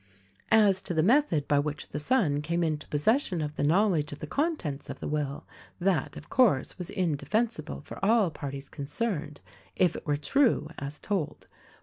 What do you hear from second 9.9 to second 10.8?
it were true,